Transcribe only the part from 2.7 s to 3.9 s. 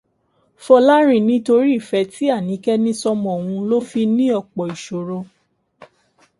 ní sọ́mọ òun ló